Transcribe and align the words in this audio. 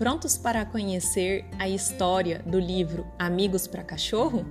Prontos 0.00 0.38
para 0.38 0.64
conhecer 0.64 1.44
a 1.58 1.68
história 1.68 2.42
do 2.46 2.58
livro 2.58 3.06
Amigos 3.18 3.66
para 3.66 3.84
Cachorro? 3.84 4.46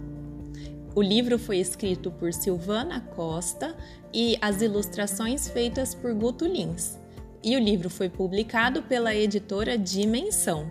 O 0.93 1.01
livro 1.01 1.39
foi 1.39 1.57
escrito 1.57 2.11
por 2.11 2.31
Silvana 2.31 3.01
Costa 3.15 3.75
e 4.13 4.37
as 4.43 4.61
ilustrações 4.61 5.49
feitas 5.49 5.95
por 5.95 6.13
Guto 6.13 6.45
Lins. 6.45 6.99
E 7.43 7.55
o 7.55 7.59
livro 7.59 7.89
foi 7.89 8.09
publicado 8.09 8.83
pela 8.83 9.15
editora 9.15 9.75
Dimensão. 9.75 10.69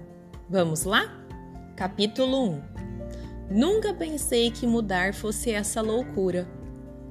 Vamos 0.49 0.85
lá? 0.85 1.27
Capítulo 1.75 2.49
1 2.49 2.63
Nunca 3.51 3.93
pensei 3.93 4.49
que 4.53 4.65
mudar 4.65 5.13
fosse 5.13 5.51
essa 5.51 5.81
loucura. 5.81 6.49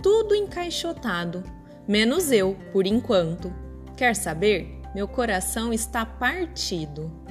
Tudo 0.01 0.33
encaixotado, 0.33 1.43
menos 1.85 2.31
eu, 2.31 2.55
por 2.71 2.87
enquanto. 2.87 3.53
Quer 3.97 4.15
saber? 4.15 4.79
Meu 4.95 5.05
coração 5.05 5.73
está 5.73 6.05
partido. 6.05 7.26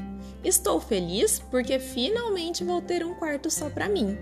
Estou 0.47 0.79
feliz 0.79 1.43
porque 1.51 1.81
finalmente 1.81 2.63
vou 2.63 2.81
ter 2.81 3.05
um 3.05 3.15
quarto 3.15 3.51
só 3.51 3.69
para 3.69 3.89
mim 3.89 4.17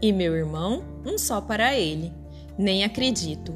e 0.00 0.12
meu 0.12 0.32
irmão 0.36 0.84
um 1.04 1.18
só 1.18 1.40
para 1.40 1.74
ele. 1.74 2.12
Nem 2.56 2.84
acredito. 2.84 3.52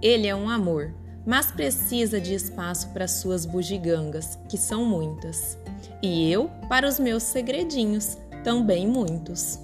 Ele 0.00 0.28
é 0.28 0.36
um 0.36 0.48
amor, 0.48 0.94
mas 1.26 1.50
precisa 1.50 2.20
de 2.20 2.34
espaço 2.34 2.90
para 2.90 3.08
suas 3.08 3.44
bugigangas, 3.44 4.38
que 4.48 4.56
são 4.56 4.84
muitas, 4.84 5.58
e 6.00 6.30
eu 6.30 6.48
para 6.68 6.86
os 6.86 7.00
meus 7.00 7.24
segredinhos, 7.24 8.16
também 8.44 8.86
muitos. 8.86 9.58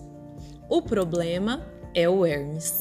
O 0.69 0.83
problema 0.83 1.65
é 1.95 2.09
o 2.09 2.27
Hermes. 2.27 2.81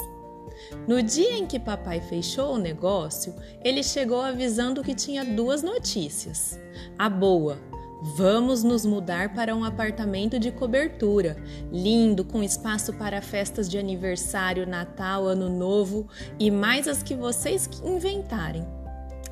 No 0.87 0.99
dia 1.03 1.37
em 1.37 1.45
que 1.45 1.59
papai 1.59 2.01
fechou 2.01 2.55
o 2.55 2.57
negócio, 2.57 3.35
ele 3.63 3.83
chegou 3.83 4.21
avisando 4.21 4.81
que 4.81 4.95
tinha 4.95 5.23
duas 5.23 5.61
notícias. 5.61 6.59
A 6.97 7.07
boa, 7.07 7.59
Vamos 8.03 8.63
nos 8.63 8.83
mudar 8.83 9.31
para 9.35 9.55
um 9.55 9.63
apartamento 9.63 10.39
de 10.39 10.51
cobertura, 10.51 11.37
lindo, 11.71 12.25
com 12.25 12.41
espaço 12.41 12.93
para 12.93 13.21
festas 13.21 13.69
de 13.69 13.77
aniversário, 13.77 14.65
Natal, 14.65 15.27
Ano 15.27 15.47
Novo 15.47 16.07
e 16.39 16.49
mais 16.49 16.87
as 16.87 17.03
que 17.03 17.13
vocês 17.13 17.69
inventarem. 17.85 18.65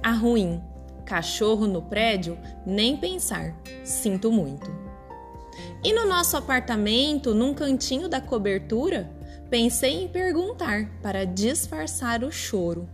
A 0.03 0.11
ruim, 0.11 0.61
cachorro 1.03 1.65
no 1.65 1.81
prédio, 1.81 2.37
nem 2.63 2.95
pensar. 2.95 3.55
Sinto 3.83 4.31
muito. 4.31 4.71
E 5.83 5.91
no 5.91 6.07
nosso 6.07 6.37
apartamento, 6.37 7.33
num 7.33 7.55
cantinho 7.55 8.07
da 8.07 8.21
cobertura, 8.21 9.09
pensei 9.49 10.03
em 10.03 10.07
perguntar 10.07 10.87
para 11.01 11.25
disfarçar 11.25 12.23
o 12.23 12.31
choro. 12.31 12.87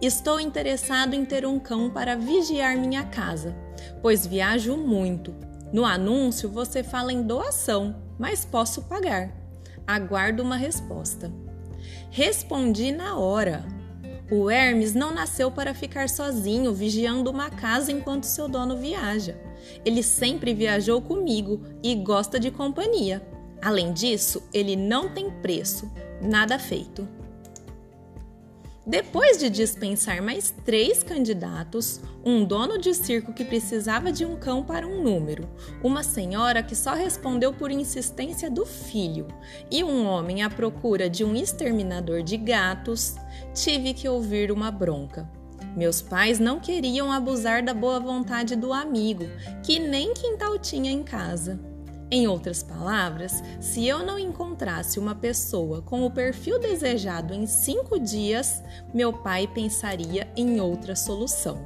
Estou 0.00 0.40
interessado 0.40 1.14
em 1.14 1.24
ter 1.24 1.46
um 1.46 1.58
cão 1.58 1.90
para 1.90 2.16
vigiar 2.16 2.76
minha 2.76 3.04
casa, 3.04 3.54
pois 4.02 4.26
viajo 4.26 4.76
muito. 4.76 5.34
No 5.72 5.84
anúncio 5.84 6.48
você 6.48 6.82
fala 6.82 7.12
em 7.12 7.22
doação, 7.22 7.96
mas 8.18 8.44
posso 8.44 8.82
pagar. 8.82 9.45
Aguardo 9.86 10.42
uma 10.42 10.56
resposta. 10.56 11.32
Respondi 12.10 12.90
na 12.90 13.16
hora. 13.16 13.64
O 14.30 14.50
Hermes 14.50 14.94
não 14.94 15.14
nasceu 15.14 15.50
para 15.50 15.72
ficar 15.72 16.08
sozinho 16.08 16.74
vigiando 16.74 17.30
uma 17.30 17.48
casa 17.48 17.92
enquanto 17.92 18.24
seu 18.24 18.48
dono 18.48 18.76
viaja. 18.76 19.38
Ele 19.84 20.02
sempre 20.02 20.52
viajou 20.52 21.00
comigo 21.00 21.62
e 21.82 21.94
gosta 21.94 22.40
de 22.40 22.50
companhia. 22.50 23.22
Além 23.62 23.92
disso, 23.92 24.42
ele 24.52 24.74
não 24.74 25.08
tem 25.08 25.30
preço, 25.30 25.90
nada 26.20 26.58
feito. 26.58 27.08
Depois 28.88 29.36
de 29.38 29.50
dispensar 29.50 30.22
mais 30.22 30.54
três 30.64 31.02
candidatos, 31.02 32.00
um 32.24 32.44
dono 32.44 32.78
de 32.78 32.94
circo 32.94 33.32
que 33.32 33.44
precisava 33.44 34.12
de 34.12 34.24
um 34.24 34.36
cão 34.36 34.62
para 34.62 34.86
um 34.86 35.02
número, 35.02 35.48
uma 35.82 36.04
senhora 36.04 36.62
que 36.62 36.76
só 36.76 36.94
respondeu 36.94 37.52
por 37.52 37.72
insistência 37.72 38.48
do 38.48 38.64
filho 38.64 39.26
e 39.72 39.82
um 39.82 40.06
homem 40.06 40.44
à 40.44 40.48
procura 40.48 41.10
de 41.10 41.24
um 41.24 41.34
exterminador 41.34 42.22
de 42.22 42.36
gatos, 42.36 43.16
tive 43.52 43.92
que 43.92 44.08
ouvir 44.08 44.52
uma 44.52 44.70
bronca. 44.70 45.28
Meus 45.76 46.00
pais 46.00 46.38
não 46.38 46.60
queriam 46.60 47.10
abusar 47.10 47.64
da 47.64 47.74
boa 47.74 47.98
vontade 47.98 48.54
do 48.54 48.72
amigo, 48.72 49.24
que 49.64 49.80
nem 49.80 50.14
quintal 50.14 50.60
tinha 50.60 50.92
em 50.92 51.02
casa. 51.02 51.58
Em 52.08 52.28
outras 52.28 52.62
palavras, 52.62 53.42
se 53.60 53.86
eu 53.86 54.04
não 54.04 54.16
encontrasse 54.16 54.98
uma 54.98 55.14
pessoa 55.14 55.82
com 55.82 56.06
o 56.06 56.10
perfil 56.10 56.60
desejado 56.60 57.34
em 57.34 57.46
cinco 57.46 57.98
dias, 57.98 58.62
meu 58.94 59.12
pai 59.12 59.48
pensaria 59.48 60.28
em 60.36 60.60
outra 60.60 60.94
solução. 60.94 61.58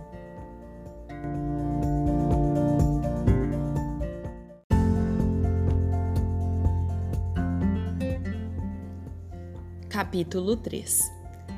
Capítulo 9.90 10.56
3 10.56 11.12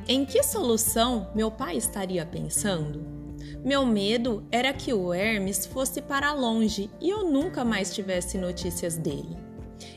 Em 0.08 0.24
que 0.24 0.42
solução 0.42 1.30
meu 1.36 1.52
pai 1.52 1.76
estaria 1.76 2.26
pensando? 2.26 3.21
Meu 3.64 3.86
medo 3.86 4.44
era 4.50 4.72
que 4.72 4.92
o 4.92 5.14
Hermes 5.14 5.66
fosse 5.66 6.02
para 6.02 6.32
longe 6.32 6.90
e 7.00 7.08
eu 7.10 7.30
nunca 7.30 7.64
mais 7.64 7.94
tivesse 7.94 8.36
notícias 8.36 8.96
dele. 8.96 9.36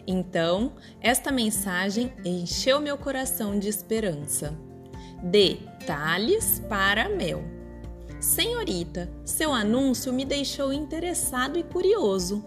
Então, 0.06 0.73
esta 1.01 1.31
mensagem 1.31 2.13
encheu 2.23 2.79
meu 2.79 2.95
coração 2.95 3.57
de 3.57 3.67
esperança. 3.67 4.56
Detalhes 5.23 6.62
para 6.69 7.09
Mel. 7.09 7.44
Senhorita, 8.19 9.12
seu 9.23 9.51
anúncio 9.51 10.13
me 10.13 10.25
deixou 10.25 10.71
interessado 10.71 11.57
e 11.57 11.63
curioso. 11.63 12.45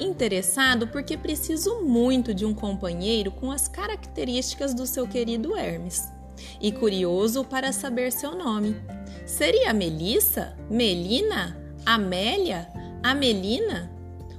Interessado 0.00 0.88
porque 0.88 1.16
preciso 1.16 1.82
muito 1.82 2.34
de 2.34 2.44
um 2.44 2.52
companheiro 2.52 3.30
com 3.30 3.52
as 3.52 3.68
características 3.68 4.74
do 4.74 4.86
seu 4.86 5.06
querido 5.06 5.56
Hermes. 5.56 6.15
E 6.60 6.72
curioso 6.72 7.44
para 7.44 7.72
saber 7.72 8.12
seu 8.12 8.34
nome. 8.34 8.76
Seria 9.24 9.72
Melissa? 9.72 10.56
Melina? 10.70 11.56
Amélia? 11.84 12.68
Amelina? 13.02 13.90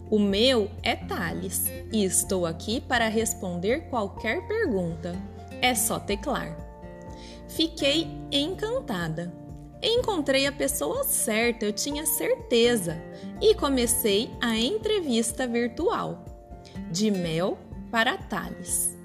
O 0.09 0.19
meu 0.19 0.71
é 0.83 0.95
Thales 0.95 1.65
e 1.91 2.05
estou 2.05 2.45
aqui 2.45 2.79
para 2.79 3.09
responder 3.09 3.89
qualquer 3.89 4.47
pergunta. 4.47 5.15
É 5.61 5.75
só 5.75 5.99
teclar. 5.99 6.55
Fiquei 7.49 8.07
encantada. 8.31 9.33
Encontrei 9.81 10.47
a 10.47 10.51
pessoa 10.51 11.03
certa, 11.03 11.65
eu 11.65 11.71
tinha 11.71 12.05
certeza, 12.05 12.99
e 13.39 13.53
comecei 13.53 14.31
a 14.41 14.57
entrevista 14.57 15.45
virtual. 15.45 16.25
De 16.91 17.11
Mel 17.11 17.57
para 17.91 18.17
Thales. 18.17 18.96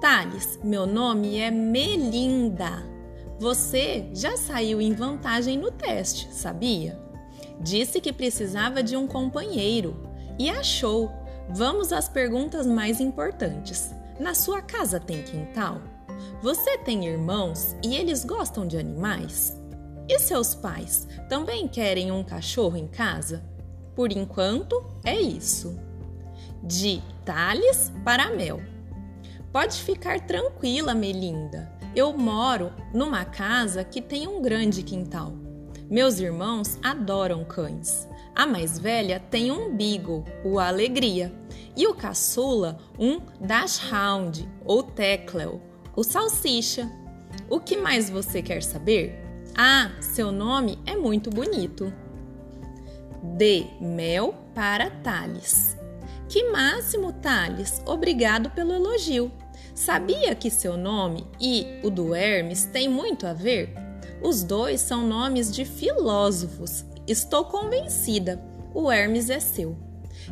Thales, 0.00 0.58
meu 0.64 0.86
nome 0.86 1.36
é 1.36 1.50
Melinda. 1.50 2.82
Você 3.38 4.08
já 4.14 4.34
saiu 4.34 4.80
em 4.80 4.94
vantagem 4.94 5.58
no 5.58 5.70
teste, 5.70 6.26
sabia? 6.32 6.98
Disse 7.60 8.00
que 8.00 8.10
precisava 8.10 8.82
de 8.82 8.96
um 8.96 9.06
companheiro 9.06 9.94
e 10.38 10.48
achou. 10.48 11.12
Vamos 11.50 11.92
às 11.92 12.08
perguntas 12.08 12.66
mais 12.66 12.98
importantes. 12.98 13.94
Na 14.18 14.32
sua 14.32 14.62
casa 14.62 14.98
tem 14.98 15.22
quintal? 15.22 15.82
Você 16.40 16.78
tem 16.78 17.04
irmãos 17.06 17.76
e 17.84 17.94
eles 17.94 18.24
gostam 18.24 18.66
de 18.66 18.78
animais? 18.78 19.54
E 20.08 20.18
seus 20.18 20.54
pais 20.54 21.06
também 21.28 21.68
querem 21.68 22.10
um 22.10 22.24
cachorro 22.24 22.78
em 22.78 22.88
casa? 22.88 23.44
Por 23.94 24.10
enquanto, 24.12 24.82
é 25.04 25.20
isso. 25.20 25.78
De 26.62 27.02
Thales 27.26 27.92
para 28.02 28.34
Mel. 28.34 28.79
Pode 29.52 29.82
ficar 29.82 30.20
tranquila, 30.20 30.94
Melinda. 30.94 31.72
Eu 31.94 32.16
moro 32.16 32.72
numa 32.94 33.24
casa 33.24 33.82
que 33.82 34.00
tem 34.00 34.28
um 34.28 34.40
grande 34.40 34.82
quintal. 34.82 35.32
Meus 35.90 36.20
irmãos 36.20 36.78
adoram 36.82 37.44
cães. 37.44 38.08
A 38.32 38.46
mais 38.46 38.78
velha 38.78 39.18
tem 39.18 39.50
um 39.50 39.74
Beagle, 39.76 40.24
o 40.44 40.60
Alegria, 40.60 41.32
e 41.76 41.84
o 41.86 41.94
caçula 41.94 42.78
um 42.96 43.20
Dachshund 43.40 44.48
ou 44.64 44.84
Teckel, 44.84 45.60
o 45.96 46.04
Salsicha. 46.04 46.88
O 47.48 47.58
que 47.58 47.76
mais 47.76 48.08
você 48.08 48.40
quer 48.40 48.62
saber? 48.62 49.20
Ah, 49.56 49.90
seu 50.00 50.30
nome 50.30 50.78
é 50.86 50.94
muito 50.94 51.28
bonito. 51.28 51.92
De 53.36 53.66
Mel 53.80 54.32
para 54.54 54.90
Thales. 54.90 55.79
Que 56.30 56.48
máximo, 56.48 57.12
Thales! 57.12 57.82
Obrigado 57.84 58.50
pelo 58.50 58.72
elogio. 58.72 59.32
Sabia 59.74 60.32
que 60.32 60.48
seu 60.48 60.76
nome 60.76 61.26
e 61.40 61.66
o 61.82 61.90
do 61.90 62.14
Hermes 62.14 62.66
têm 62.66 62.88
muito 62.88 63.26
a 63.26 63.32
ver? 63.32 63.74
Os 64.22 64.44
dois 64.44 64.80
são 64.80 65.04
nomes 65.04 65.52
de 65.52 65.64
filósofos. 65.64 66.84
Estou 67.04 67.46
convencida. 67.46 68.40
O 68.72 68.92
Hermes 68.92 69.28
é 69.28 69.40
seu. 69.40 69.76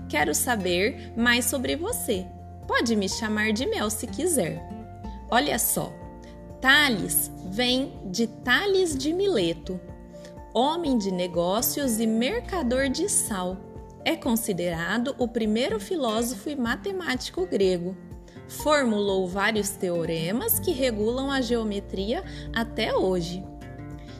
Quero 0.09 0.37
saber 0.37 1.13
mais 1.17 1.47
sobre 1.47 1.75
você. 1.75 2.25
Pode 2.69 2.95
me 2.95 3.09
chamar 3.09 3.53
de 3.53 3.67
Mel 3.67 3.91
se 3.91 4.07
quiser. 4.07 4.63
Olha 5.29 5.59
só, 5.59 5.93
Tales 6.61 7.29
vem 7.51 7.93
de 8.05 8.29
Tales 8.29 8.97
de 8.97 9.13
Mileto, 9.13 9.81
homem 10.55 10.97
de 10.97 11.11
negócios 11.11 11.99
e 11.99 12.07
mercador 12.07 12.89
de 12.89 13.09
sal. 13.09 13.68
É 14.05 14.17
considerado 14.17 15.15
o 15.19 15.29
primeiro 15.29 15.79
filósofo 15.79 16.49
e 16.49 16.57
matemático 16.57 17.47
grego. 17.47 17.97
Formulou 18.49 19.29
vários 19.29 19.71
teoremas 19.71 20.59
que 20.59 20.73
regulam 20.73 21.31
a 21.31 21.41
geometria 21.41 22.25
até 22.55 22.95
hoje. 22.95 23.45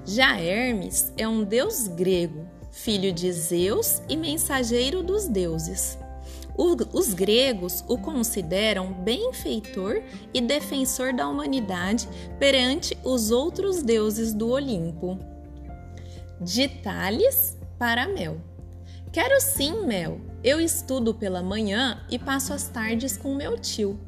Já 0.05 0.39
Hermes 0.39 1.13
é 1.17 1.27
um 1.27 1.45
deus 1.45 1.89
grego, 1.89 2.47
filho 2.71 3.13
de 3.13 3.33
Zeus 3.33 4.03
e 4.09 4.17
mensageiro 4.17 5.03
dos 5.03 5.27
deuses 5.29 5.99
os 6.93 7.15
gregos 7.15 7.85
o 7.87 7.97
consideram 7.97 8.93
benfeitor 8.93 10.03
e 10.35 10.41
defensor 10.41 11.13
da 11.13 11.29
humanidade 11.29 12.09
perante 12.39 12.99
os 13.05 13.31
outros 13.31 13.83
deuses 13.83 14.35
do 14.35 14.49
Olimpo. 14.49 15.19
De 16.41 16.69
Tales 16.69 17.57
para 17.79 18.09
Mel. 18.09 18.48
Quero 19.13 19.41
sim, 19.41 19.87
Mel. 19.87 20.21
Eu 20.45 20.61
estudo 20.61 21.15
pela 21.15 21.43
manhã 21.43 22.05
e 22.11 22.19
passo 22.19 22.53
as 22.53 22.69
tardes 22.69 23.17
com 23.17 23.35
meu 23.35 23.59
tio. 23.59 23.99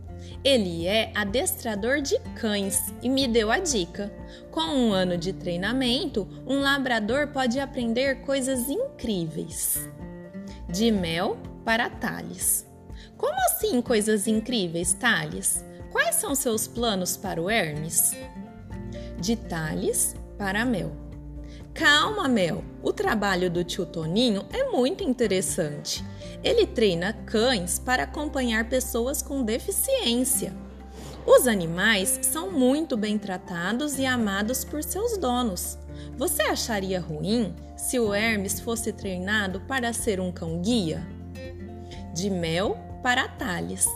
Ele 0.44 0.86
é 0.86 1.10
adestrador 1.14 2.00
de 2.00 2.18
cães 2.38 2.92
e 3.02 3.08
me 3.08 3.26
deu 3.26 3.50
a 3.50 3.58
dica. 3.58 4.12
Com 4.50 4.60
um 4.60 4.92
ano 4.92 5.16
de 5.16 5.32
treinamento, 5.32 6.28
um 6.46 6.60
labrador 6.60 7.28
pode 7.28 7.58
aprender 7.58 8.20
coisas 8.22 8.68
incríveis. 8.68 9.88
De 10.68 10.90
Mel 10.90 11.38
para 11.64 11.88
Thales. 11.88 12.66
Como 13.16 13.34
assim 13.46 13.80
coisas 13.82 14.26
incríveis, 14.26 14.92
Thales? 14.92 15.64
Quais 15.90 16.16
são 16.16 16.34
seus 16.34 16.68
planos 16.68 17.16
para 17.16 17.40
o 17.40 17.50
Hermes? 17.50 18.14
De 19.18 19.34
Thales 19.34 20.14
para 20.38 20.64
Mel. 20.64 21.09
Calma, 21.74 22.28
Mel. 22.28 22.64
O 22.82 22.92
trabalho 22.92 23.50
do 23.50 23.64
tio 23.64 23.86
Toninho 23.86 24.44
é 24.52 24.70
muito 24.70 25.04
interessante. 25.04 26.04
Ele 26.42 26.66
treina 26.66 27.12
cães 27.12 27.78
para 27.78 28.04
acompanhar 28.04 28.68
pessoas 28.68 29.22
com 29.22 29.42
deficiência. 29.42 30.54
Os 31.26 31.46
animais 31.46 32.20
são 32.22 32.50
muito 32.50 32.96
bem 32.96 33.18
tratados 33.18 33.98
e 33.98 34.06
amados 34.06 34.64
por 34.64 34.82
seus 34.82 35.16
donos. 35.16 35.78
Você 36.16 36.42
acharia 36.42 37.00
ruim 37.00 37.54
se 37.76 37.98
o 37.98 38.12
Hermes 38.12 38.60
fosse 38.60 38.92
treinado 38.92 39.60
para 39.62 39.92
ser 39.92 40.20
um 40.20 40.32
cão-guia? 40.32 41.06
de 42.12 42.28
mel 42.28 42.76
para 43.02 43.28
Thales. 43.28 43.86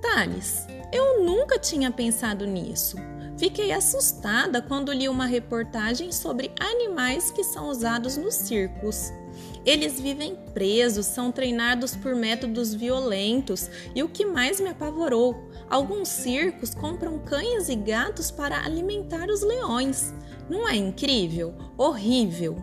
Thales, 0.00 0.66
eu 0.92 1.22
nunca 1.22 1.58
tinha 1.58 1.90
pensado 1.90 2.46
nisso. 2.46 2.96
Fiquei 3.38 3.70
assustada 3.72 4.60
quando 4.60 4.92
li 4.92 5.08
uma 5.08 5.26
reportagem 5.26 6.10
sobre 6.10 6.50
animais 6.58 7.30
que 7.30 7.44
são 7.44 7.68
usados 7.68 8.16
nos 8.16 8.34
circos. 8.34 9.12
Eles 9.64 10.00
vivem 10.00 10.34
presos, 10.52 11.06
são 11.06 11.30
treinados 11.30 11.94
por 11.94 12.16
métodos 12.16 12.74
violentos 12.74 13.70
e 13.94 14.02
o 14.02 14.08
que 14.08 14.24
mais 14.24 14.60
me 14.60 14.70
apavorou: 14.70 15.50
alguns 15.70 16.08
circos 16.08 16.74
compram 16.74 17.18
cães 17.18 17.68
e 17.68 17.76
gatos 17.76 18.30
para 18.30 18.64
alimentar 18.64 19.28
os 19.28 19.42
leões. 19.42 20.12
Não 20.48 20.66
é 20.68 20.74
incrível? 20.74 21.54
Horrível! 21.76 22.56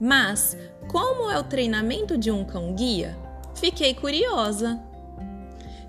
Mas, 0.00 0.56
como 0.88 1.30
é 1.30 1.38
o 1.38 1.44
treinamento 1.44 2.16
de 2.16 2.30
um 2.30 2.44
cão-guia? 2.44 3.16
Fiquei 3.54 3.94
curiosa. 3.94 4.87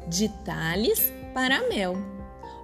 De 0.10 0.28
Tales 0.44 1.13
para 1.36 1.70
Mel. 1.70 1.96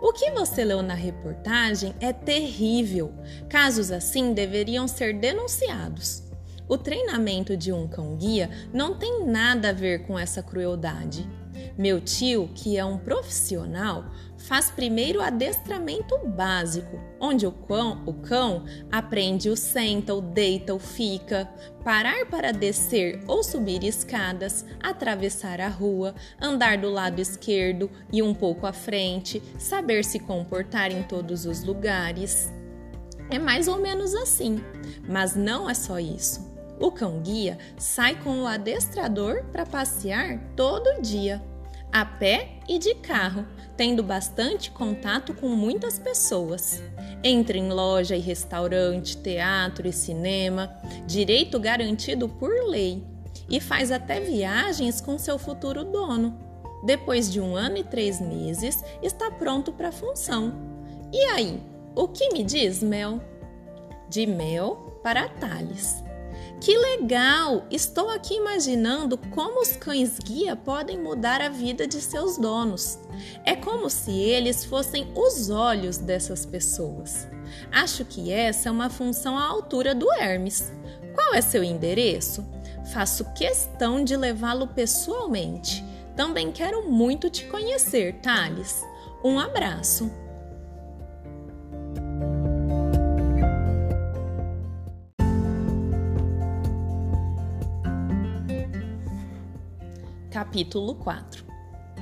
O 0.02 0.12
que 0.12 0.32
você 0.32 0.66
leu 0.66 0.82
na 0.82 0.96
reportagem 0.96 1.94
é 2.00 2.12
terrível. 2.12 3.14
Casos 3.48 3.92
assim 3.92 4.34
deveriam 4.34 4.88
ser 4.88 5.14
denunciados. 5.20 6.24
O 6.68 6.75
treinamento 6.75 7.56
de 7.56 7.72
um 7.72 7.88
cão-guia 7.88 8.50
não 8.74 8.98
tem 8.98 9.25
nada 9.28 9.70
a 9.70 9.74
ver 9.74 10.08
com 10.08 10.18
essa 10.18 10.42
crueldade. 10.42 11.30
Meu 11.77 12.00
tio, 12.00 12.50
que 12.55 12.77
é 12.77 12.86
um 12.86 12.98
profissional, 12.98 14.05
faz 14.38 14.72
primeiro 14.72 15.20
o 15.20 15.22
adestramento 15.22 16.17
básico, 16.25 16.98
onde 17.20 17.46
o 17.46 17.51
cão, 17.51 18.01
o 18.05 18.13
cão 18.13 18.63
aprende 18.89 19.50
o 19.50 19.58
senta, 19.58 20.13
o 20.13 20.22
deita, 20.22 20.74
o 20.74 20.79
fica, 20.79 21.50
parar 21.84 22.27
para 22.27 22.53
descer 22.53 23.22
ou 23.27 23.44
subir 23.44 23.84
escadas, 23.84 24.65
atravessar 24.82 25.60
a 25.60 25.67
rua, 25.67 26.15
andar 26.41 26.77
do 26.77 26.89
lado 26.89 27.20
esquerdo 27.20 27.91
e 28.10 28.24
um 28.24 28.34
pouco 28.34 28.65
à 28.65 28.72
frente, 28.72 29.44
saber 29.60 30.05
se 30.05 30.20
comportar 30.20 30.94
em 30.94 31.03
todos 31.03 31.46
os 31.46 31.62
lugares. 31.62 32.53
É 33.29 33.38
mais 33.38 33.67
ou 33.67 33.79
menos 33.79 34.15
assim, 34.15 34.63
mas 35.10 35.36
não 35.36 35.70
é 35.70 35.74
só 35.74 36.00
isso. 36.00 36.55
O 36.79 36.89
cão-guia 36.89 37.58
sai 37.77 38.15
com 38.22 38.44
o 38.44 38.48
adestrador 38.48 39.44
para 39.51 39.65
passear 39.65 40.39
todo 40.55 41.01
dia 41.01 41.41
a 41.96 42.04
pé 42.04 42.50
e 42.68 42.78
de 42.78 42.94
carro, 42.96 43.46
tendo 43.78 44.04
bastante 44.04 44.70
contato 44.70 45.34
com 45.34 45.48
muitas 45.48 45.98
pessoas. 45.98 46.84
Entra 47.24 47.58
em 47.58 47.72
loja 47.72 48.18
e 48.18 48.20
restaurante, 48.20 49.16
teatro 49.16 49.88
e 49.88 49.94
cinema, 49.94 50.75
direito 51.08 51.58
garantido 51.58 52.28
por 52.28 52.52
lei, 52.68 53.02
e 53.50 53.62
faz 53.62 53.94
até 53.94 54.20
viagens 54.20 55.00
com 55.00 55.18
seu 55.18 55.40
futuro 55.40 55.86
dono. 55.86 56.38
Depois 56.84 57.32
de 57.32 57.40
um 57.40 57.56
ano 57.56 57.78
e 57.78 57.84
três 57.86 58.20
meses, 58.20 58.84
está 59.02 59.32
pronto 59.32 59.72
para 59.72 59.88
a 59.88 59.94
função. 59.94 60.54
E 61.14 61.20
aí, 61.28 61.62
o 61.96 62.10
que 62.10 62.34
me 62.34 62.44
diz 62.44 62.84
Mel? 62.84 63.22
De 64.10 64.25
Mel 64.25 65.00
para 65.02 65.30
Thales. 65.30 66.04
Que 66.65 66.75
legal! 66.75 67.63
Estou 67.69 68.10
aqui 68.10 68.34
imaginando 68.38 69.19
como 69.19 69.62
os 69.62 69.77
cães 69.77 70.17
guia 70.17 70.55
podem 70.55 70.98
mudar 71.00 71.39
a 71.39 71.48
vida 71.48 71.86
de 71.86 72.01
seus 72.01 72.39
donos. 72.39 72.98
É 73.45 73.55
como 73.55 73.88
se 73.88 74.10
eles 74.12 74.65
fossem 74.65 75.07
os 75.15 75.51
olhos 75.51 76.00
dessas 76.00 76.43
pessoas. 76.43 77.27
Acho 77.72 78.03
que 78.03 78.31
essa 78.31 78.67
é 78.67 78.72
uma 78.72 78.89
função 78.89 79.38
à 79.38 79.45
altura 79.45 79.93
do 79.93 80.12
Hermes. 80.13 80.74
Qual 81.13 81.36
é 81.36 81.41
seu 81.41 81.63
endereço? 81.63 82.43
Faço 82.91 83.31
questão 83.36 84.03
de 84.03 84.17
levá-lo 84.17 84.65
pessoalmente. 84.65 85.86
Também 86.15 86.51
quero 86.51 86.89
muito 86.89 87.29
te 87.29 87.45
conhecer, 87.45 88.22
Thales. 88.22 88.81
Um 89.24 89.38
abraço. 89.38 90.25
Capítulo 100.36 100.96
4 100.96 101.46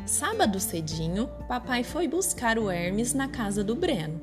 Sábado 0.08 0.60
cedinho, 0.60 1.30
papai 1.48 1.84
foi 1.84 2.08
buscar 2.08 2.58
o 2.58 2.68
Hermes 2.68 3.14
na 3.14 3.28
casa 3.28 3.64
do 3.64 3.76
Breno. 3.76 4.20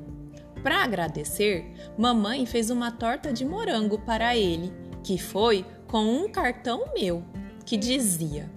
Para 0.61 0.83
agradecer, 0.83 1.73
mamãe 1.97 2.45
fez 2.45 2.69
uma 2.69 2.91
torta 2.91 3.31
de 3.31 3.45
morango 3.45 3.99
para 3.99 4.35
ele, 4.35 4.73
que 5.01 5.17
foi 5.17 5.65
com 5.87 6.03
um 6.03 6.29
cartão 6.29 6.91
meu, 6.93 7.23
que 7.65 7.77
dizia: 7.77 8.51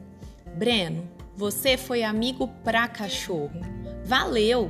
Breno, 0.57 1.09
você 1.37 1.77
foi 1.77 2.03
amigo 2.03 2.49
pra 2.65 2.89
cachorro. 2.89 3.61
Valeu! 4.05 4.69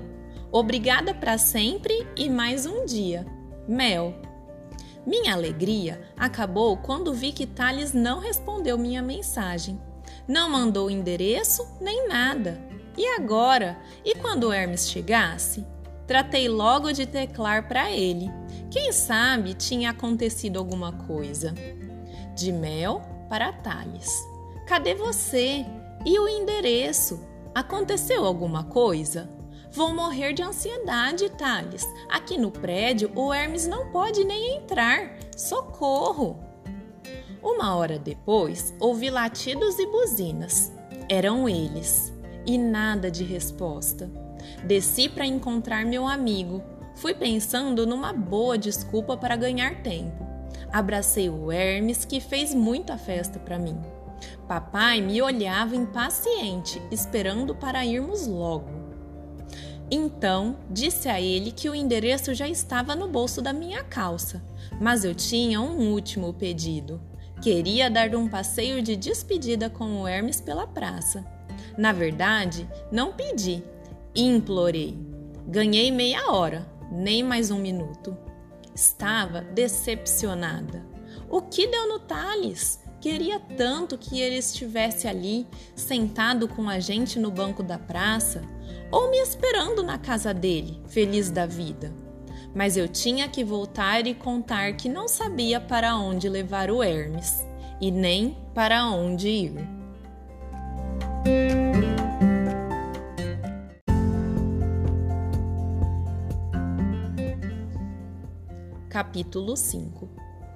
Obrigada 0.52 1.14
para 1.14 1.38
sempre 1.38 2.06
e 2.14 2.28
mais 2.28 2.66
um 2.66 2.84
dia. 2.84 3.24
Mel. 3.66 4.14
Minha 5.06 5.32
alegria 5.32 6.02
acabou 6.14 6.76
quando 6.76 7.14
vi 7.14 7.32
que 7.32 7.46
Thales 7.46 7.94
não 7.94 8.20
respondeu 8.20 8.76
minha 8.76 9.00
mensagem 9.00 9.80
não 10.26 10.48
mandou 10.48 10.90
endereço 10.90 11.66
nem 11.80 12.08
nada. 12.08 12.60
E 12.96 13.06
agora? 13.16 13.78
E 14.04 14.14
quando 14.14 14.52
Hermes 14.52 14.88
chegasse? 14.88 15.66
Tratei 16.06 16.48
logo 16.48 16.92
de 16.92 17.06
teclar 17.06 17.66
para 17.66 17.90
ele. 17.90 18.30
Quem 18.70 18.92
sabe 18.92 19.54
tinha 19.54 19.90
acontecido 19.90 20.58
alguma 20.58 20.92
coisa. 20.92 21.54
De 22.36 22.52
Mel 22.52 23.02
para 23.28 23.52
Thales. 23.52 24.10
Cadê 24.66 24.94
você? 24.94 25.64
E 26.04 26.18
o 26.18 26.28
endereço? 26.28 27.20
Aconteceu 27.54 28.24
alguma 28.24 28.64
coisa? 28.64 29.28
Vou 29.72 29.92
morrer 29.92 30.32
de 30.32 30.42
ansiedade, 30.42 31.28
Thales. 31.30 31.84
Aqui 32.08 32.38
no 32.38 32.50
prédio 32.50 33.10
o 33.14 33.32
Hermes 33.32 33.66
não 33.66 33.90
pode 33.90 34.24
nem 34.24 34.56
entrar. 34.56 35.16
Socorro! 35.36 36.53
Uma 37.44 37.76
hora 37.76 37.98
depois, 37.98 38.74
ouvi 38.80 39.10
latidos 39.10 39.78
e 39.78 39.86
buzinas. 39.86 40.72
Eram 41.10 41.46
eles. 41.46 42.10
E 42.46 42.56
nada 42.56 43.10
de 43.10 43.22
resposta. 43.22 44.10
Desci 44.66 45.10
para 45.10 45.26
encontrar 45.26 45.84
meu 45.84 46.06
amigo. 46.06 46.62
Fui 46.94 47.12
pensando 47.12 47.86
numa 47.86 48.14
boa 48.14 48.56
desculpa 48.56 49.14
para 49.14 49.36
ganhar 49.36 49.82
tempo. 49.82 50.26
Abracei 50.72 51.28
o 51.28 51.52
Hermes, 51.52 52.06
que 52.06 52.18
fez 52.18 52.54
muita 52.54 52.96
festa 52.96 53.38
para 53.38 53.58
mim. 53.58 53.78
Papai 54.48 55.02
me 55.02 55.20
olhava 55.20 55.76
impaciente, 55.76 56.80
esperando 56.90 57.54
para 57.54 57.84
irmos 57.84 58.26
logo. 58.26 58.70
Então, 59.90 60.56
disse 60.70 61.10
a 61.10 61.20
ele 61.20 61.52
que 61.52 61.68
o 61.68 61.74
endereço 61.74 62.32
já 62.32 62.48
estava 62.48 62.96
no 62.96 63.06
bolso 63.06 63.42
da 63.42 63.52
minha 63.52 63.84
calça, 63.84 64.42
mas 64.80 65.04
eu 65.04 65.14
tinha 65.14 65.60
um 65.60 65.92
último 65.92 66.32
pedido. 66.32 67.00
Queria 67.44 67.90
dar 67.90 68.14
um 68.16 68.26
passeio 68.26 68.80
de 68.80 68.96
despedida 68.96 69.68
com 69.68 70.00
o 70.00 70.08
Hermes 70.08 70.40
pela 70.40 70.66
praça. 70.66 71.22
Na 71.76 71.92
verdade, 71.92 72.66
não 72.90 73.12
pedi, 73.12 73.62
implorei. 74.16 74.98
Ganhei 75.46 75.90
meia 75.90 76.32
hora, 76.32 76.66
nem 76.90 77.22
mais 77.22 77.50
um 77.50 77.58
minuto. 77.58 78.16
Estava 78.74 79.42
decepcionada. 79.42 80.86
O 81.28 81.42
que 81.42 81.66
deu 81.66 81.86
no 81.86 81.98
Thales? 81.98 82.80
Queria 82.98 83.38
tanto 83.38 83.98
que 83.98 84.22
ele 84.22 84.36
estivesse 84.38 85.06
ali, 85.06 85.46
sentado 85.76 86.48
com 86.48 86.66
a 86.66 86.80
gente 86.80 87.18
no 87.18 87.30
banco 87.30 87.62
da 87.62 87.78
praça, 87.78 88.40
ou 88.90 89.10
me 89.10 89.18
esperando 89.18 89.82
na 89.82 89.98
casa 89.98 90.32
dele, 90.32 90.80
feliz 90.88 91.30
da 91.30 91.44
vida 91.44 92.03
mas 92.54 92.76
eu 92.76 92.86
tinha 92.86 93.28
que 93.28 93.42
voltar 93.44 94.06
e 94.06 94.14
contar 94.14 94.74
que 94.74 94.88
não 94.88 95.08
sabia 95.08 95.60
para 95.60 95.96
onde 95.96 96.28
levar 96.28 96.70
o 96.70 96.82
Hermes 96.82 97.44
e 97.80 97.90
nem 97.90 98.36
para 98.54 98.86
onde 98.86 99.28
ir. 99.28 99.54
Capítulo 108.88 109.56
5 109.56 110.08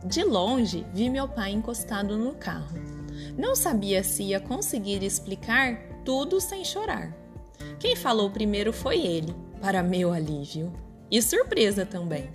De 0.04 0.22
longe 0.22 0.86
vi 0.94 1.10
meu 1.10 1.26
pai 1.26 1.50
encostado 1.50 2.16
no 2.16 2.34
carro. 2.34 2.78
Não 3.36 3.56
sabia 3.56 4.04
se 4.04 4.22
ia 4.22 4.38
conseguir 4.38 5.02
explicar 5.02 5.76
tudo 6.04 6.40
sem 6.40 6.64
chorar. 6.64 7.12
Quem 7.80 7.96
falou 7.96 8.30
primeiro 8.30 8.72
foi 8.72 9.00
ele, 9.00 9.34
para 9.60 9.82
meu 9.82 10.12
alívio 10.12 10.72
e 11.10 11.20
surpresa 11.22 11.86
também. 11.86 12.30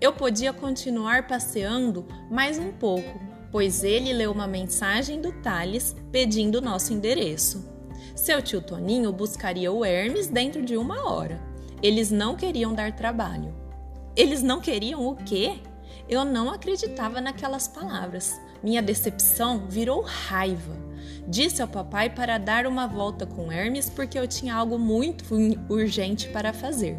Eu 0.00 0.12
podia 0.12 0.52
continuar 0.52 1.26
passeando 1.26 2.06
mais 2.30 2.58
um 2.58 2.70
pouco, 2.72 3.20
pois 3.50 3.82
ele 3.82 4.12
leu 4.12 4.30
uma 4.30 4.46
mensagem 4.46 5.20
do 5.20 5.32
Thales 5.42 5.96
pedindo 6.12 6.60
nosso 6.60 6.92
endereço. 6.92 7.68
Seu 8.14 8.40
tio 8.42 8.60
Toninho 8.60 9.12
buscaria 9.12 9.72
o 9.72 9.84
Hermes 9.84 10.28
dentro 10.28 10.62
de 10.64 10.76
uma 10.76 11.10
hora. 11.10 11.40
Eles 11.82 12.10
não 12.10 12.36
queriam 12.36 12.74
dar 12.74 12.94
trabalho. 12.94 13.54
Eles 14.16 14.42
não 14.42 14.60
queriam 14.60 15.06
o 15.06 15.14
quê? 15.14 15.58
Eu 16.08 16.24
não 16.24 16.50
acreditava 16.50 17.20
naquelas 17.20 17.68
palavras. 17.68 18.40
Minha 18.62 18.82
decepção 18.82 19.66
virou 19.68 20.00
raiva. 20.00 20.76
Disse 21.28 21.62
ao 21.62 21.68
papai 21.68 22.10
para 22.10 22.38
dar 22.38 22.66
uma 22.66 22.86
volta 22.86 23.26
com 23.26 23.52
Hermes 23.52 23.88
porque 23.90 24.18
eu 24.18 24.26
tinha 24.26 24.54
algo 24.54 24.78
muito 24.78 25.24
urgente 25.68 26.28
para 26.28 26.52
fazer. 26.52 26.98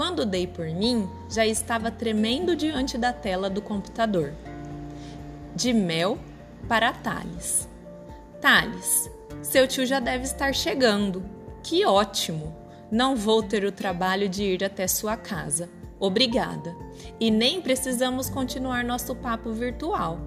Quando 0.00 0.24
dei 0.24 0.46
por 0.46 0.64
mim, 0.64 1.06
já 1.28 1.44
estava 1.44 1.90
tremendo 1.90 2.56
diante 2.56 2.96
da 2.96 3.12
tela 3.12 3.50
do 3.50 3.60
computador. 3.60 4.32
De 5.54 5.74
Mel 5.74 6.18
para 6.66 6.90
Thales. 6.90 7.68
Thales, 8.40 9.10
seu 9.42 9.68
tio 9.68 9.84
já 9.84 10.00
deve 10.00 10.24
estar 10.24 10.54
chegando. 10.54 11.22
Que 11.62 11.84
ótimo! 11.84 12.56
Não 12.90 13.14
vou 13.14 13.42
ter 13.42 13.62
o 13.62 13.70
trabalho 13.70 14.26
de 14.26 14.42
ir 14.42 14.64
até 14.64 14.88
sua 14.88 15.18
casa. 15.18 15.68
Obrigada. 15.98 16.74
E 17.20 17.30
nem 17.30 17.60
precisamos 17.60 18.30
continuar 18.30 18.82
nosso 18.82 19.14
papo 19.14 19.52
virtual. 19.52 20.18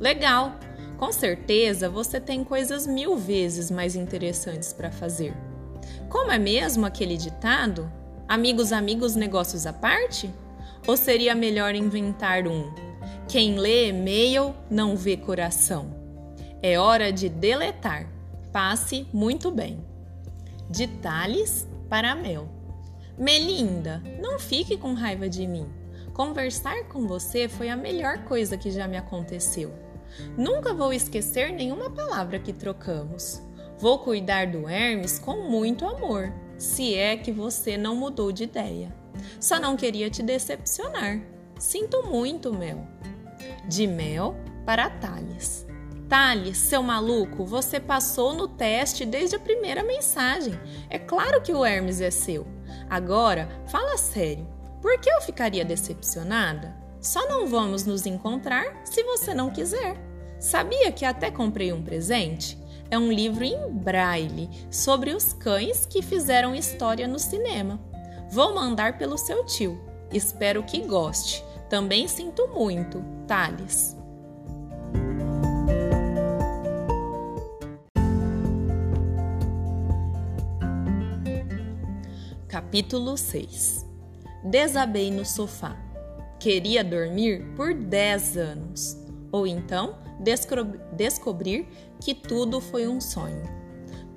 Legal! 0.00 0.54
Com 0.96 1.12
certeza 1.12 1.90
você 1.90 2.18
tem 2.18 2.42
coisas 2.42 2.86
mil 2.86 3.14
vezes 3.14 3.70
mais 3.70 3.94
interessantes 3.94 4.72
para 4.72 4.90
fazer. 4.90 5.36
Como 6.08 6.32
é 6.32 6.38
mesmo 6.38 6.86
aquele 6.86 7.18
ditado? 7.18 7.92
Amigos, 8.28 8.74
amigos, 8.74 9.16
negócios 9.16 9.64
à 9.64 9.72
parte? 9.72 10.30
Ou 10.86 10.98
seria 10.98 11.34
melhor 11.34 11.74
inventar 11.74 12.46
um? 12.46 12.70
Quem 13.26 13.58
lê 13.58 13.88
e-mail 13.88 14.54
não 14.70 14.94
vê 14.94 15.16
coração. 15.16 15.94
É 16.62 16.78
hora 16.78 17.10
de 17.10 17.30
deletar. 17.30 18.06
Passe 18.52 19.06
muito 19.14 19.50
bem. 19.50 19.82
De 20.68 20.86
Thales 20.86 21.66
para 21.88 22.14
Mel. 22.14 22.46
Melinda, 23.16 24.02
não 24.20 24.38
fique 24.38 24.76
com 24.76 24.92
raiva 24.92 25.26
de 25.26 25.46
mim. 25.46 25.66
Conversar 26.12 26.84
com 26.88 27.06
você 27.06 27.48
foi 27.48 27.70
a 27.70 27.76
melhor 27.78 28.24
coisa 28.24 28.58
que 28.58 28.70
já 28.70 28.86
me 28.86 28.98
aconteceu. 28.98 29.72
Nunca 30.36 30.74
vou 30.74 30.92
esquecer 30.92 31.50
nenhuma 31.50 31.88
palavra 31.88 32.38
que 32.38 32.52
trocamos. 32.52 33.40
Vou 33.78 34.00
cuidar 34.00 34.48
do 34.48 34.68
Hermes 34.68 35.18
com 35.18 35.48
muito 35.48 35.86
amor 35.86 36.30
se 36.58 36.94
é 36.94 37.16
que 37.16 37.32
você 37.32 37.78
não 37.78 37.96
mudou 37.96 38.32
de 38.32 38.44
ideia. 38.44 38.94
Só 39.40 39.58
não 39.58 39.76
queria 39.76 40.10
te 40.10 40.22
decepcionar. 40.22 41.20
Sinto 41.58 42.02
muito, 42.02 42.52
Mel. 42.52 42.86
De 43.68 43.86
Mel 43.86 44.36
para 44.66 44.90
Thales. 44.90 45.66
Thales, 46.08 46.56
seu 46.58 46.82
maluco, 46.82 47.44
você 47.44 47.78
passou 47.78 48.32
no 48.32 48.48
teste 48.48 49.04
desde 49.04 49.36
a 49.36 49.40
primeira 49.40 49.82
mensagem. 49.82 50.58
É 50.90 50.98
claro 50.98 51.40
que 51.40 51.52
o 51.52 51.64
Hermes 51.64 52.00
é 52.00 52.10
seu. 52.10 52.46
Agora, 52.90 53.48
fala 53.68 53.96
sério. 53.96 54.46
Por 54.80 54.98
que 55.00 55.10
eu 55.10 55.20
ficaria 55.20 55.64
decepcionada? 55.64 56.74
Só 57.00 57.28
não 57.28 57.46
vamos 57.46 57.84
nos 57.84 58.06
encontrar 58.06 58.80
se 58.84 59.02
você 59.02 59.34
não 59.34 59.50
quiser. 59.50 59.96
Sabia 60.40 60.90
que 60.90 61.04
até 61.04 61.30
comprei 61.30 61.72
um 61.72 61.82
presente? 61.82 62.57
É 62.90 62.98
um 62.98 63.12
livro 63.12 63.44
em 63.44 63.70
braille 63.70 64.48
sobre 64.70 65.10
os 65.10 65.34
cães 65.34 65.84
que 65.84 66.00
fizeram 66.00 66.54
história 66.54 67.06
no 67.06 67.18
cinema. 67.18 67.78
Vou 68.30 68.54
mandar 68.54 68.96
pelo 68.96 69.18
seu 69.18 69.44
tio. 69.44 69.78
Espero 70.10 70.62
que 70.62 70.78
goste. 70.86 71.44
Também 71.68 72.08
sinto 72.08 72.48
muito. 72.48 73.04
Thales. 73.26 73.94
Capítulo 82.48 83.18
6 83.18 83.86
Desabei 84.44 85.10
no 85.10 85.26
sofá. 85.26 85.76
Queria 86.40 86.82
dormir 86.82 87.44
por 87.54 87.74
10 87.74 88.36
anos, 88.38 88.96
ou 89.30 89.46
então 89.46 90.07
descobrir 90.18 91.68
que 92.00 92.14
tudo 92.14 92.60
foi 92.60 92.88
um 92.88 93.00
sonho. 93.00 93.58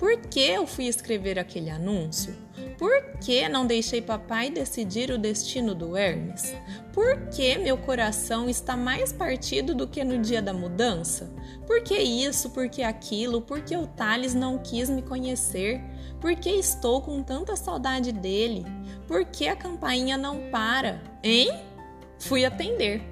Por 0.02 0.18
que 0.18 0.40
eu 0.40 0.66
fui 0.66 0.88
escrever 0.88 1.38
aquele 1.38 1.70
anúncio? 1.70 2.36
Por 2.76 3.20
que 3.20 3.48
não 3.48 3.68
deixei 3.68 4.02
papai 4.02 4.50
decidir 4.50 5.12
o 5.12 5.18
destino 5.18 5.76
do 5.76 5.96
Hermes? 5.96 6.56
Por 6.92 7.30
que 7.30 7.60
meu 7.60 7.78
coração 7.78 8.50
está 8.50 8.76
mais 8.76 9.14
partido 9.14 9.76
do 9.76 9.88
que 9.88 10.04
no 10.04 10.18
dia 10.18 10.42
da 10.42 10.54
mudança? 10.54 11.32
Por 11.68 11.84
que 11.84 12.00
isso, 12.00 12.50
por 12.50 12.68
que 12.68 12.82
aquilo, 12.82 13.42
por 13.42 13.62
que 13.62 13.78
o 13.78 13.86
Thales 13.86 14.34
não 14.34 14.58
quis 14.58 14.90
me 14.90 15.04
conhecer? 15.04 15.80
Por 16.20 16.36
que 16.36 16.50
estou 16.50 17.02
com 17.02 17.22
tanta 17.22 17.56
saudade 17.56 18.12
dele? 18.12 18.66
Por 19.08 19.24
que 19.26 19.48
a 19.48 19.56
campainha 19.56 20.18
não 20.18 20.50
para? 20.50 21.00
Hein? 21.24 21.52
Fui 22.18 22.44
atender. 22.44 23.04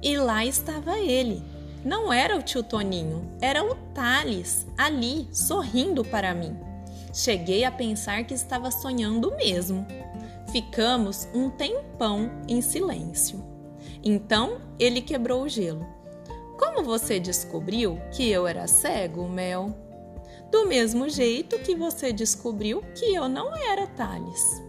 E 0.00 0.16
lá 0.16 0.44
estava 0.44 1.00
ele. 1.00 1.42
Não 1.84 2.12
era 2.12 2.36
o 2.36 2.42
tio 2.42 2.62
Toninho, 2.62 3.30
era 3.40 3.64
o 3.64 3.74
Thales, 3.94 4.66
ali, 4.76 5.28
sorrindo 5.32 6.04
para 6.04 6.34
mim. 6.34 6.56
Cheguei 7.14 7.64
a 7.64 7.70
pensar 7.70 8.24
que 8.24 8.34
estava 8.34 8.70
sonhando 8.70 9.34
mesmo. 9.36 9.86
Ficamos 10.50 11.28
um 11.34 11.50
tempão 11.50 12.30
em 12.48 12.60
silêncio. 12.60 13.44
Então 14.02 14.58
ele 14.78 15.00
quebrou 15.00 15.42
o 15.42 15.48
gelo. 15.48 15.86
Como 16.58 16.82
você 16.82 17.20
descobriu 17.20 17.98
que 18.12 18.28
eu 18.28 18.46
era 18.46 18.66
cego, 18.66 19.28
Mel? 19.28 19.74
Do 20.50 20.66
mesmo 20.66 21.08
jeito 21.08 21.58
que 21.58 21.74
você 21.74 22.12
descobriu 22.12 22.82
que 22.94 23.14
eu 23.14 23.28
não 23.28 23.54
era 23.56 23.86
Thales. 23.86 24.62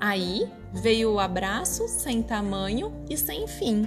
Aí 0.00 0.50
veio 0.72 1.12
o 1.12 1.20
abraço 1.20 1.88
sem 1.88 2.22
tamanho 2.22 2.92
e 3.08 3.16
sem 3.16 3.46
fim. 3.46 3.86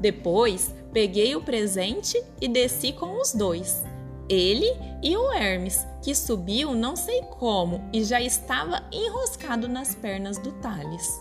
Depois 0.00 0.74
peguei 0.92 1.34
o 1.36 1.42
presente 1.42 2.22
e 2.40 2.48
desci 2.48 2.92
com 2.92 3.20
os 3.20 3.32
dois 3.32 3.84
ele 4.30 4.72
e 5.02 5.16
o 5.16 5.32
Hermes, 5.32 5.84
que 6.00 6.14
subiu 6.14 6.72
não 6.72 6.94
sei 6.94 7.22
como 7.22 7.82
e 7.92 8.04
já 8.04 8.20
estava 8.20 8.84
enroscado 8.92 9.68
nas 9.68 9.92
pernas 9.92 10.38
do 10.38 10.52
Thales. 10.52 11.20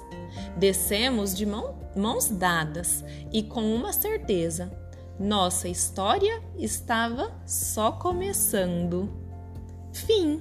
Descemos 0.55 1.35
de 1.35 1.43
mão, 1.43 1.75
mãos 1.95 2.29
dadas 2.29 3.03
e 3.33 3.41
com 3.41 3.73
uma 3.73 3.91
certeza: 3.91 4.71
nossa 5.19 5.67
história 5.67 6.41
estava 6.55 7.31
só 7.47 7.91
começando. 7.91 9.09
Fim. 9.91 10.39